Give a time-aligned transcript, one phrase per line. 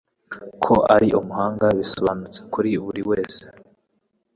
[0.63, 3.43] Ko ari umuhanga birasobanutse kuri buri wese.